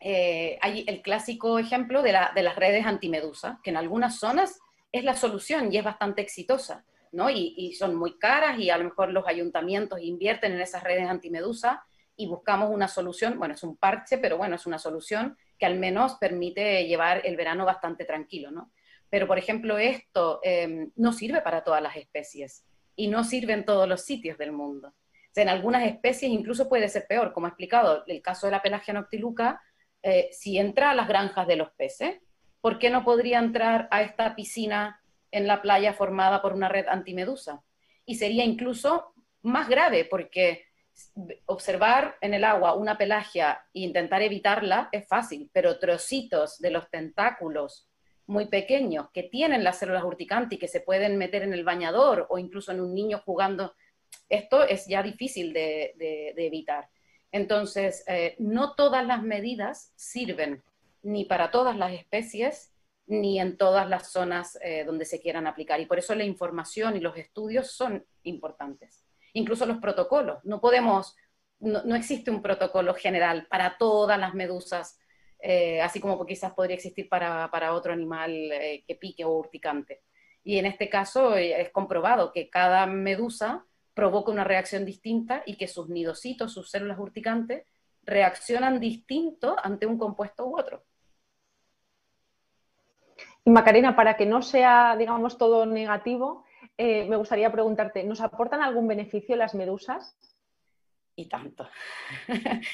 [0.01, 4.59] hay el clásico ejemplo de, de las redes antimedusa, que en algunas zonas
[4.91, 6.85] es la solución y es bastante exitosa
[7.31, 11.85] y, son muy caras y a lo mejor los ayuntamientos invierten en esas redes antimedusa
[12.17, 15.79] y buscamos una solución, bueno, es un parche, pero bueno, es una solución que al
[15.79, 18.71] menos permite llevar el verano bastante tranquilo, ¿no?
[19.11, 22.65] Pero, por ejemplo, esto em, no sirve para todas las especies
[22.97, 24.93] y no sirve en todos los sitios del mundo.
[25.37, 28.95] en algunas especies incluso puede ser peor, como ha explicado el caso de la pelagia
[28.95, 29.61] noctiluca,
[30.03, 32.21] eh, si entra a las granjas de los peces,
[32.61, 35.03] ¿por qué no podría entrar a esta piscina
[35.35, 37.63] en la playa formada por una red antimedusa.
[38.07, 40.65] Y sería incluso más grave porque
[41.47, 46.89] observar en el agua una pelagia e intentar evitarla es fácil, pero trocitos de los
[46.89, 47.89] tentáculos
[48.27, 52.27] muy pequeños que tienen las células urticantes y que se pueden meter en el bañador
[52.31, 53.75] o incluso en un niño jugando,
[54.29, 56.89] esto es ya difícil de, evitar.
[57.33, 60.63] Entonces, eh, no todas las medidas sirven
[61.03, 62.74] ni para todas las especies
[63.07, 65.81] ni en todas las zonas eh, donde se quieran aplicar.
[65.81, 69.05] Y por eso la información y los estudios son importantes.
[69.35, 70.39] Incluso los protocolos.
[70.45, 71.15] No podemos,
[71.61, 74.99] no, existe un protocolo general para todas las medusas,
[75.41, 80.03] eh, así como quizás podría existir para, otro animal eh, que pique o urticante.
[80.43, 83.65] Y en este caso es comprobado que cada medusa
[83.95, 87.67] provoca una reacción distinta y que sus nidocitos, sus células urticantes,
[88.03, 90.85] reaccionan distinto ante un compuesto u otro.
[93.45, 96.45] Y Macarena, para que no sea, digamos, todo negativo,
[96.79, 100.17] eh, me gustaría preguntarte, ¿nos aportan algún beneficio las medusas?
[101.15, 101.69] Y tanto.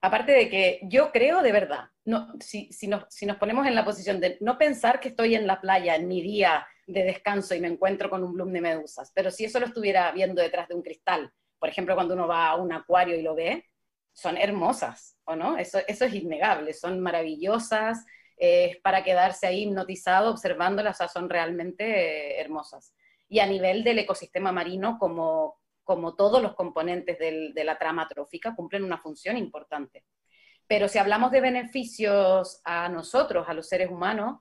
[0.00, 3.84] Aparte de que yo creo de verdad, no, si, nos, si, nos, ponemos en la
[3.84, 7.60] posición de no pensar que estoy en la playa en mi día de descanso y
[7.60, 10.74] me encuentro con un bloom de medusas, pero si eso lo estuviera viendo detrás de
[10.74, 13.64] un cristal, por ejemplo, cuando uno va a un acuario y lo ve,
[14.12, 15.56] son hermosas, ¿o no?
[15.56, 18.04] Eso, eso es innegable, son maravillosas,
[18.36, 22.94] es para quedarse ahí hipnotizado observándolas, son realmente eh, hermosas.
[23.28, 28.54] Y a nivel del ecosistema marino, como, como todos los componentes de la trama trófica,
[28.54, 30.04] cumplen una función importante.
[30.68, 34.40] Pero si hablamos de beneficios a nosotros, a los seres humanos,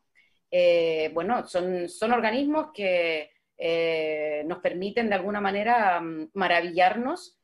[0.52, 7.40] eh, bueno, son, son organismos que eh, nos permiten de alguna manera mm, maravillarnos,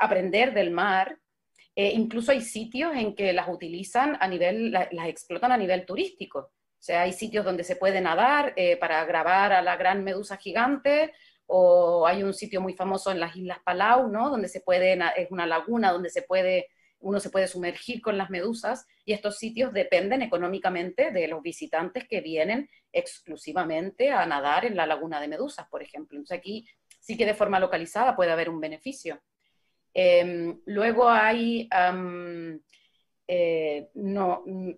[0.00, 1.18] aprender del mar,
[1.76, 6.38] eh, incluso hay sitios en que las utilizan a nivel, las explotan a nivel turístico.
[6.38, 10.36] O sea, hay sitios donde se puede nadar eh, para grabar a la gran medusa
[10.36, 11.12] gigante,
[11.46, 14.30] o hay un sitio muy famoso en las Islas Palau, ¿no?
[14.30, 16.68] Donde se puede, es una laguna donde se puede,
[17.00, 22.06] uno se puede sumergir con las medusas, y estos sitios dependen económicamente de los visitantes
[22.08, 26.18] que vienen exclusivamente a nadar en la laguna de medusas, por ejemplo.
[26.18, 26.66] Entonces aquí
[27.00, 29.20] sí que de forma localizada puede haber un beneficio.
[29.94, 31.68] Em, luego hay,
[33.28, 34.70] eh, no, mm,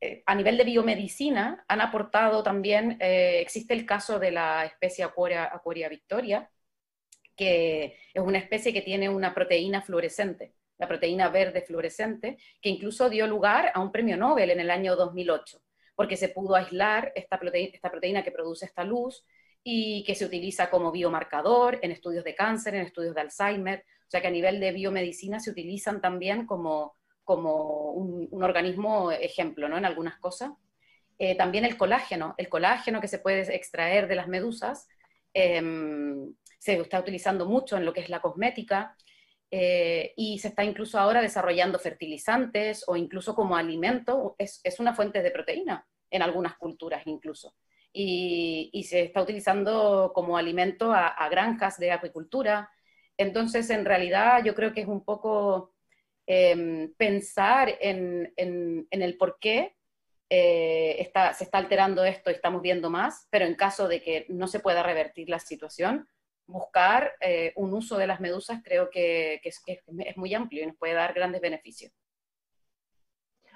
[0.00, 5.04] eh, a nivel de biomedicina, han aportado también, eh, existe el caso de la especie
[5.04, 6.50] Aquaria, victoria,
[7.36, 13.10] que es una especie que tiene una proteína fluorescente, la proteína verde fluorescente, que incluso
[13.10, 15.60] dio lugar a un premio Nobel en el año 2008,
[15.96, 19.24] porque se pudo aislar esta esta proteína que produce esta luz
[19.64, 23.84] y que se utiliza como biomarcador en estudios de cáncer, en estudios de Alzheimer.
[24.08, 29.68] O sea que a nivel de biomedicina se utilizan también como, como un, organismo ejemplo
[29.68, 29.76] ¿no?
[29.76, 30.52] en algunas cosas.
[31.18, 34.88] Eh, también el colágeno, el colágeno que se puede extraer de las medusas,
[35.34, 38.96] em, se está utilizando mucho en lo que es la cosmética
[39.50, 44.94] eh, y se está incluso ahora desarrollando fertilizantes o incluso como alimento, es, es, una
[44.94, 47.54] fuente de proteína en algunas culturas incluso.
[47.92, 52.70] Y, y se está utilizando como alimento a, a granjas de acuicultura,
[53.18, 55.74] entonces, en realidad, yo creo que es un poco
[56.26, 59.76] em, pensar en, el por qué
[60.30, 64.46] eh, se está alterando esto y estamos viendo más, pero en caso de que no
[64.46, 66.08] se pueda revertir la situación,
[66.46, 69.62] buscar eh, un uso de las medusas creo que, es,
[70.16, 71.92] muy amplio y nos puede dar grandes beneficios.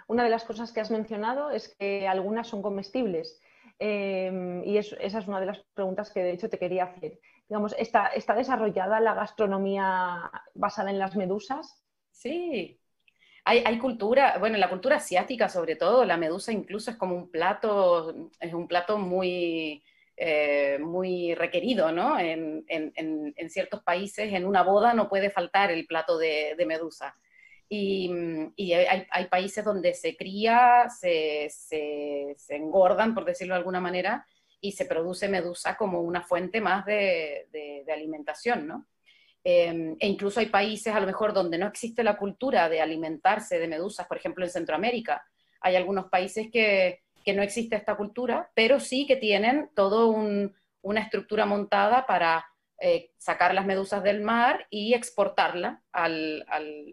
[0.08, 3.40] Una de las cosas que has mencionado es que algunas son comestibles.
[3.78, 7.74] Em, y esa es una de las preguntas que de hecho te quería hacer digamos,
[7.78, 11.82] ¿está, está desarrollada la gastronomía basada en las medusas?
[12.10, 12.80] Sí,
[13.44, 17.30] hay, cultura, bueno, en la cultura asiática sobre todo, la medusa incluso es como un
[17.30, 19.82] plato, es un plato muy,
[20.16, 22.18] eh, muy requerido, ¿no?
[22.20, 22.64] En,
[23.48, 27.16] ciertos países, en una boda no puede faltar el plato de, medusa.
[27.68, 28.08] Y,
[28.72, 34.24] hay, países donde se cría, se, se, engordan, por decirlo de alguna manera,
[34.62, 38.86] y se produce medusa como una fuente más de, alimentación, ¿no?
[39.44, 43.58] Em, e incluso hay países a lo mejor donde no existe la cultura de alimentarse
[43.58, 45.26] de medusas, por ejemplo en Centroamérica.
[45.60, 50.06] Hay algunos países que, que no existe esta cultura, pero sí que tienen toda
[50.80, 52.46] una estructura montada para
[52.80, 56.44] eh, sacar las medusas del mar y exportarla al,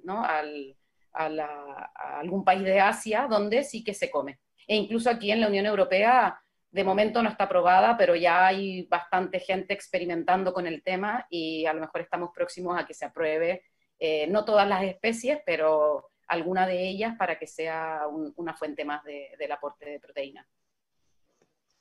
[0.04, 0.24] ¿no?
[0.26, 0.76] al,
[1.14, 4.40] a, algún país de Asia donde sí que se come.
[4.68, 6.40] E incluso aquí en la Unión Europea,
[6.72, 11.66] de momento no está aprobada, pero ya hay bastante gente experimentando con el tema y
[11.66, 13.64] a lo mejor estamos próximos a que se apruebe,
[13.98, 18.02] eh, no todas las especies, pero alguna de ellas para que sea
[18.36, 20.48] una fuente más del aporte de proteína.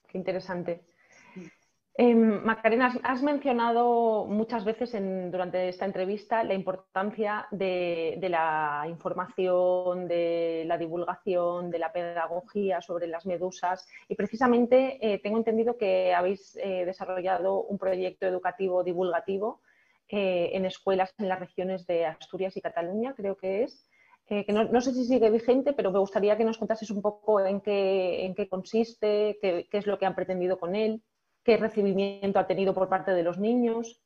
[0.09, 0.87] Qué interesante.
[2.01, 4.93] Em, Macarena, has mencionado muchas veces
[5.33, 13.09] durante esta entrevista la importancia de, la información, de la divulgación, de la pedagogía sobre
[13.09, 19.61] las medusas y precisamente eh, tengo entendido que habéis eh, desarrollado un proyecto educativo divulgativo
[20.09, 23.89] eh, en escuelas en las regiones de Asturias y Cataluña, creo que es.
[24.29, 27.61] que no, sé si sigue vigente, pero me gustaría que nos contases un poco en
[27.61, 31.03] qué, consiste, qué es lo que han pretendido con él
[31.49, 34.03] qué recibimiento ha tenido por parte de los niños.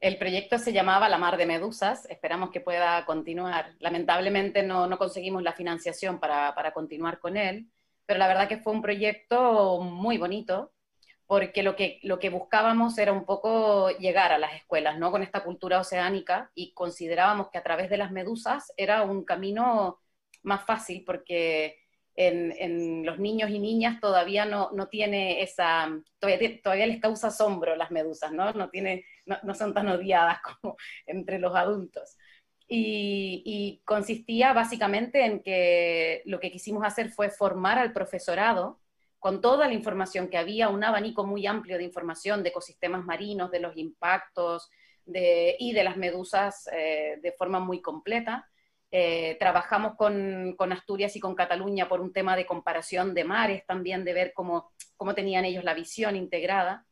[0.00, 3.74] El proyecto se llamaba La Mar de Medusas, esperamos que pueda continuar.
[3.80, 7.66] Lamentablemente no, conseguimos la financiación para, continuar con él,
[8.06, 10.70] pero la verdad que fue un proyecto muy bonito,
[11.26, 15.10] porque lo que, lo que buscábamos era un poco llegar a las escuelas, ¿no?
[15.10, 19.98] Con esta cultura oceánica y considerábamos que a través de las medusas era un camino
[20.44, 21.87] más fácil porque
[22.18, 27.76] en, los niños y niñas todavía no, no tiene esa, todavía, todavía, les causa asombro
[27.76, 28.52] las medusas, ¿no?
[28.52, 30.76] No, tiene, no, son tan odiadas como
[31.06, 32.16] entre los adultos.
[32.66, 38.80] Y, y, consistía básicamente en que lo que quisimos hacer fue formar al profesorado
[39.18, 43.50] con toda la información que había, un abanico muy amplio de información de ecosistemas marinos,
[43.50, 44.68] de los impactos
[45.06, 48.46] de, y de las medusas eh, de forma muy completa
[48.90, 54.04] eh, trabajamos con, Asturias y con Cataluña por un tema de comparación de mares, también
[54.04, 56.86] de ver cómo, cómo tenían ellos la visión integrada.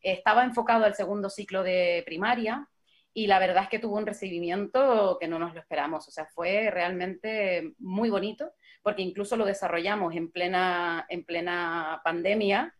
[0.00, 2.68] estaba enfocado al segundo ciclo de primaria
[3.14, 6.08] y la verdad es que tuvo un recibimiento que no nos lo esperamos.
[6.08, 12.74] O sea, fue realmente muy bonito porque incluso lo desarrollamos en plena, en plena pandemia.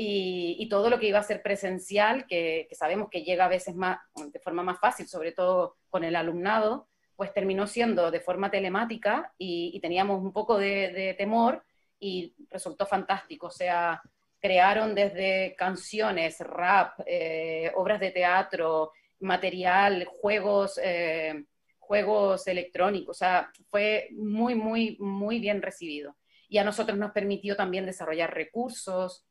[0.00, 3.74] Y, todo lo que iba a ser presencial, que, que sabemos que llega a veces
[3.74, 3.98] más,
[4.32, 9.34] de forma más fácil, sobre todo con el alumnado, pues terminó siendo de forma telemática
[9.36, 11.64] y, teníamos un poco de, temor
[11.98, 13.48] y resultó fantástico.
[13.48, 14.00] O sea,
[14.38, 21.44] crearon desde canciones, rap, eh, obras de teatro, material, juegos, eh,
[21.80, 23.16] juegos electrónicos.
[23.16, 26.16] O sea, fue muy, muy, muy bien recibido.
[26.48, 29.26] Y a nosotros nos permitió también desarrollar recursos.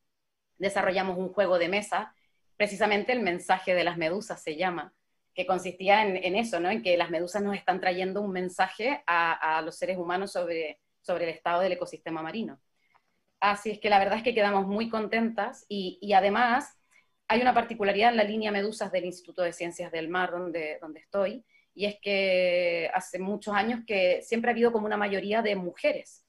[0.57, 2.13] Desarrollamos un juego de mesa,
[2.57, 4.93] precisamente el mensaje de las medusas se llama
[5.37, 6.71] que consistía en, eso, ¿no?
[6.71, 11.25] en que las medusas nos están trayendo un mensaje a, los seres humanos sobre, sobre
[11.25, 12.59] el estado del ecosistema marino.
[13.39, 16.79] Así es que la verdad es que quedamos muy contentas y, además
[17.27, 21.01] hay una particularidad en la línea Medusas del Instituto de Ciencias del Mar donde, donde
[21.01, 21.45] estoy,
[21.75, 26.25] y es que hace muchos años que siempre ha habido como una mayoría de mujeres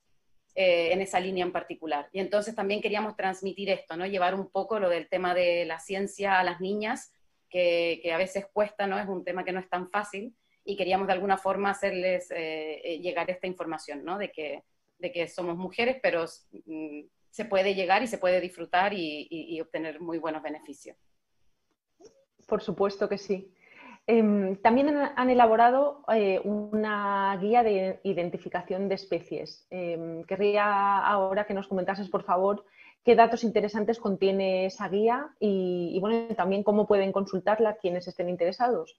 [0.55, 2.11] eh, en esa línea en particular.
[2.12, 4.05] Y entonces también queríamos transmitir esto, ¿no?
[4.05, 7.14] llevar un poco lo del tema de la ciencia a las niñas
[7.48, 8.98] que, a veces cuesta, ¿no?
[8.98, 10.34] Es un tema que no es tan fácil
[10.64, 14.18] y queríamos de alguna forma hacerles eh, eh, llegar esta información, ¿no?
[14.18, 14.64] De que,
[14.98, 16.24] de que somos mujeres, pero
[16.66, 20.96] mm, se puede llegar y se puede disfrutar y, obtener muy buenos beneficios.
[22.46, 23.54] Por supuesto que sí.
[24.06, 29.66] Em, también han elaborado eh, una guía de identificación de especies.
[29.70, 32.64] Em, querría ahora que nos comentases, por favor,
[33.04, 38.98] qué datos interesantes contiene esa guía y, bueno, también cómo pueden consultarla quienes estén interesados.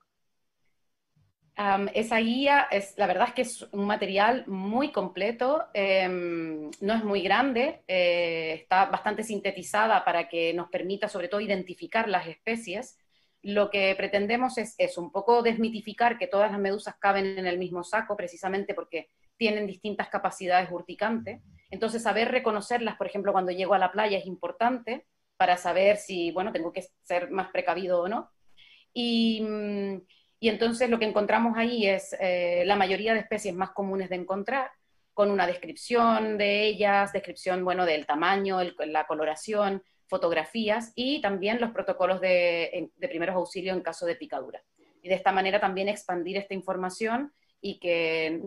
[1.93, 7.03] esa guía es, la verdad es que es un material muy completo, em, no es
[7.03, 12.97] muy grande, eh, está bastante sintetizada para que nos permita sobre todo identificar las especies.
[13.41, 17.57] Lo que pretendemos es, es un poco desmitificar que todas las medusas caben en el
[17.57, 21.41] mismo saco, precisamente porque tienen distintas capacidades urticantes.
[21.69, 25.05] Entonces, saber reconocerlas, por ejemplo, cuando llego a la playa es importante
[25.37, 28.31] para saber si, bueno, tengo que ser más precavido o no.
[28.93, 30.01] Y, mm,
[30.41, 34.71] entonces lo que encontramos ahí es eh, la mayoría de especies más comunes de encontrar,
[35.13, 41.71] con una descripción de ellas, descripción, bueno, del tamaño, la coloración, fotografías y también los
[41.71, 44.63] protocolos de, de primeros auxilios en caso de picadura.
[45.01, 48.41] Y de esta manera también expandir esta información y que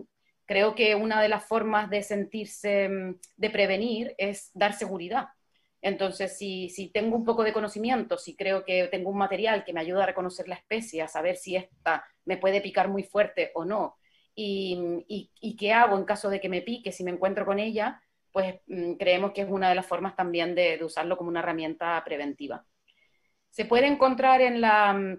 [0.45, 5.29] Creo que una de las formas de sentirse, mm, de prevenir, es dar seguridad.
[5.81, 9.73] Entonces, si, si, tengo un poco de conocimiento, si creo que tengo un material que
[9.73, 13.51] me ayuda a reconocer la especie, a saber si esta me puede picar muy fuerte
[13.53, 13.97] o no,
[14.35, 18.01] y, y, qué hago en caso de que me pique, si me encuentro con ella,
[18.31, 22.01] pues mm, creemos que es una de las formas también de usarlo como una herramienta
[22.03, 22.65] preventiva.
[23.49, 25.17] Se puede encontrar en la,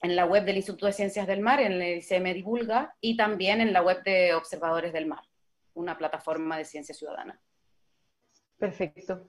[0.00, 3.60] en la web del Instituto de Ciencias del Mar, en el ICM Divulga, y también
[3.60, 5.22] en la web de Observadores del Mar,
[5.74, 7.40] una plataforma de ciencia ciudadana.
[8.58, 9.28] Perfecto.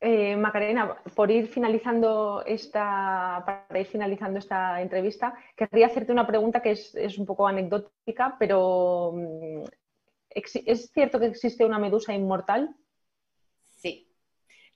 [0.00, 6.60] Eh, Macarena, por ir finalizando esta, para ir finalizando esta entrevista, querría hacerte una pregunta
[6.60, 9.64] que es, es un poco anecdótica, pero mm,
[10.30, 12.74] ¿es cierto que existe una medusa inmortal?
[13.76, 14.08] Sí.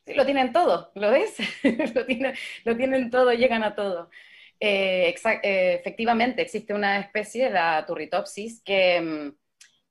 [0.07, 1.37] sí lo tienen todo, ¿lo ves?
[1.95, 4.11] lo, tienen, lo tienen todo, llegan a todo.
[4.67, 9.37] Eh, eh, efectivamente, existe una especie, la Turritopsis, que, mm,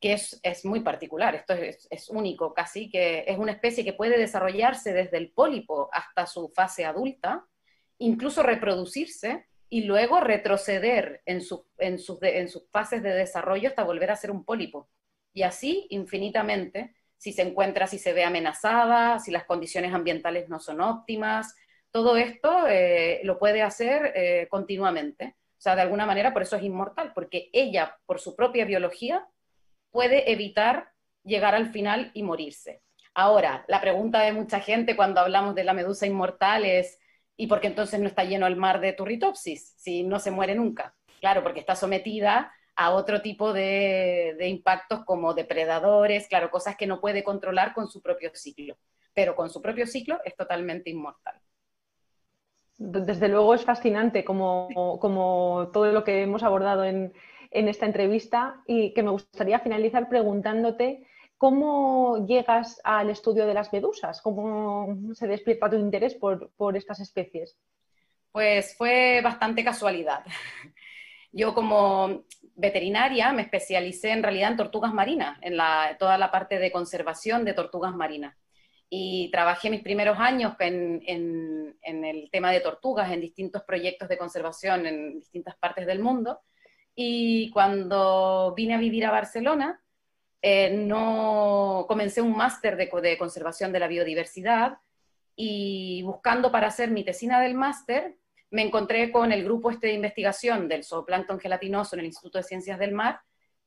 [0.01, 3.93] que es, es, muy particular, esto es, es, único casi, que es una especie que
[3.93, 7.45] puede desarrollarse desde el pólipo hasta su fase adulta,
[7.99, 13.83] incluso reproducirse y luego retroceder en, su, en, sus, en sus fases de desarrollo hasta
[13.83, 14.89] volver a ser un pólipo.
[15.33, 20.59] Y así infinitamente, si se encuentra, si se ve amenazada, si las condiciones ambientales no
[20.59, 21.55] son óptimas,
[21.93, 25.35] todo esto eh, lo puede hacer eh, continuamente.
[25.51, 29.27] O sea, de alguna manera por eso es inmortal, porque ella, por su propia biología,
[29.91, 30.89] puede evitar
[31.23, 32.81] llegar al final y morirse.
[33.13, 36.99] Ahora, la pregunta de mucha gente cuando hablamos de la medusa inmortal es,
[37.37, 40.55] ¿y por qué entonces no está lleno el mar de turritopsis si no se muere
[40.55, 40.95] nunca?
[41.19, 46.87] Claro, porque está sometida a otro tipo de, de impactos como depredadores, claro, cosas que
[46.87, 48.79] no puede controlar con su propio ciclo,
[49.13, 51.39] pero con su propio ciclo es totalmente inmortal.
[52.85, 57.13] Desde luego es fascinante como, todo lo que hemos abordado en,
[57.49, 61.07] esta entrevista y que me gustaría finalizar preguntándote
[61.37, 67.57] cómo llegas al estudio de las medusas, cómo se despierta tu interés por, estas especies.
[68.33, 70.25] Pues fue bastante casualidad.
[71.31, 72.23] Yo como
[72.55, 75.57] veterinaria me especialicé en realidad en tortugas marinas, en
[75.97, 78.35] toda la parte de conservación de tortugas marinas
[78.95, 81.01] y trabajé mis primeros años en,
[81.81, 86.41] el tema de tortugas en distintos proyectos de conservación en distintas partes del mundo.
[86.93, 89.81] Y cuando vine a vivir a Barcelona,
[90.43, 94.77] eh, no comencé un máster de, de, conservación de la biodiversidad
[95.35, 98.17] y buscando para hacer mi tesina del máster,
[98.51, 102.43] me encontré con el grupo este de investigación del zooplancton gelatinoso en el Instituto de
[102.43, 103.21] Ciencias del Mar,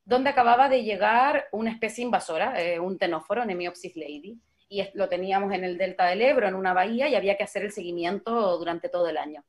[0.05, 5.53] donde acababa de llegar una especie invasora, eh, un tenóforo, Nemiopsis lady, y lo teníamos
[5.53, 8.89] en el delta del Ebro, en una bahía, y había que hacer el seguimiento durante
[8.89, 9.45] todo el año.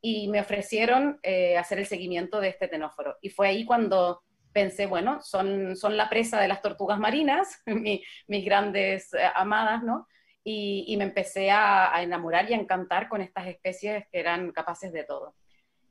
[0.00, 3.18] Y me ofrecieron eh, hacer el seguimiento de este tenóforo.
[3.20, 8.44] Y fue ahí cuando pensé, bueno, son, son la presa de las tortugas marinas, mis
[8.44, 10.06] grandes eh, amadas, ¿no?
[10.44, 15.04] Y, me empecé a, enamorar y a encantar con estas especies que eran capaces de
[15.04, 15.36] todo.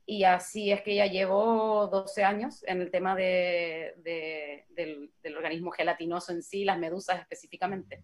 [0.04, 5.70] Y así es que ya llevo 12 años en el tema de, del, del organismo
[5.70, 8.02] gelatinoso en sí, las medusas específicamente.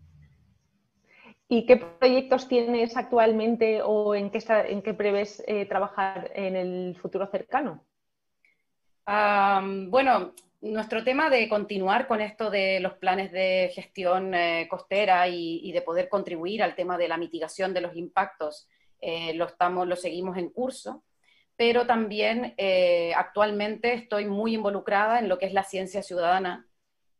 [1.50, 6.96] ¿Y qué proyectos tienes actualmente o en qué, en qué prevés eh, trabajar en el
[7.00, 7.84] futuro cercano?
[9.10, 15.72] bueno, nuestro tema de continuar con esto de los planes de gestión eh, costera y,
[15.72, 18.68] de poder contribuir al tema de la mitigación de los impactos,
[19.00, 21.04] eh, lo, estamos, lo seguimos en curso,
[21.56, 22.54] pero también
[23.16, 26.67] actualmente estoy muy involucrada en lo que es la ciencia ciudadana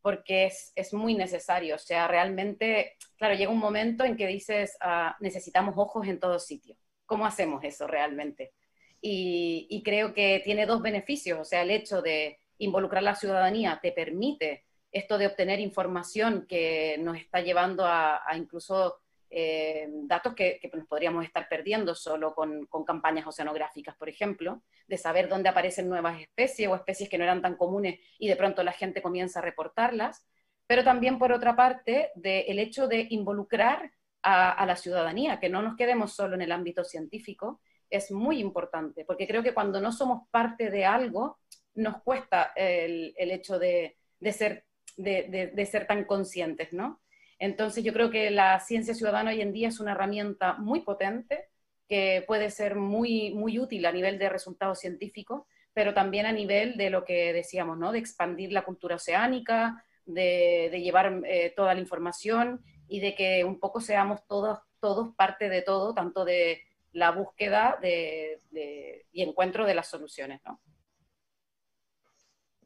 [0.08, 1.74] porque es, es, muy necesario.
[1.74, 6.38] O sea, realmente, claro, llega un momento en que dices, ah, necesitamos ojos en todo
[6.38, 6.78] sitio.
[7.04, 8.54] ¿Cómo hacemos eso realmente?
[9.02, 11.38] Y, y, creo que tiene dos beneficios.
[11.38, 16.46] O sea, el hecho de involucrar a la ciudadanía te permite esto de obtener información
[16.48, 22.34] que nos está llevando a, a incluso eh, datos que, nos podríamos estar perdiendo solo
[22.34, 27.24] con, campañas oceanográficas, por ejemplo, de saber dónde aparecen nuevas especies o especies que no
[27.24, 30.26] eran tan comunes y de pronto la gente comienza a reportarlas,
[30.66, 33.90] pero también por otra parte del hecho de involucrar
[34.22, 39.04] a, la ciudadanía, que no nos quedemos solo en el ámbito científico, es muy importante,
[39.06, 41.38] porque creo que cuando no somos parte de algo,
[41.74, 43.96] nos cuesta el, hecho de,
[44.32, 44.64] ser,
[44.96, 47.00] de ser tan conscientes, ¿no?
[47.38, 51.48] Entonces yo creo que la ciencia ciudadana hoy en día es una herramienta muy potente
[51.88, 56.76] que puede ser muy, muy útil a nivel de resultados científicos, pero también a nivel
[56.76, 57.92] de lo que decíamos, ¿no?
[57.92, 63.60] de expandir la cultura oceánica, de, llevar eh, toda la información y de que un
[63.60, 66.62] poco seamos todos, todos parte de todo, tanto de
[66.92, 70.40] la búsqueda y encuentro de las soluciones.
[70.44, 70.60] ¿no?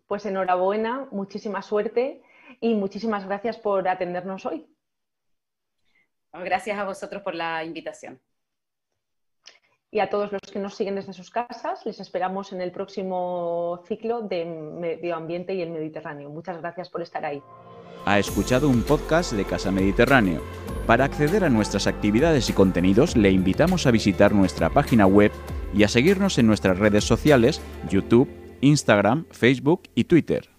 [0.06, 2.22] Pues enhorabuena, muchísima suerte
[2.61, 4.66] y muchísimas gracias por atendernos hoy.
[6.32, 8.20] Gracias a vosotros por la invitación.
[9.90, 13.82] Y a todos los que nos siguen desde sus casas, les esperamos en el próximo
[13.86, 16.30] ciclo de Medio Ambiente y el Mediterráneo.
[16.30, 17.42] Muchas gracias por estar ahí.
[18.07, 20.40] Ha escuchado un podcast de Casa Mediterráneo.
[20.86, 25.30] Para acceder a nuestras actividades y contenidos, le invitamos a visitar nuestra página web
[25.74, 28.28] y a seguirnos en nuestras redes sociales, YouTube,
[28.62, 30.51] Instagram, Facebook y Twitter.